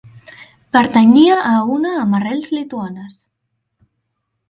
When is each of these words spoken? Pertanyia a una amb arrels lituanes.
Pertanyia 0.77 1.35
a 1.51 1.53
una 1.75 1.93
amb 2.07 2.19
arrels 2.23 2.51
lituanes. 2.59 3.17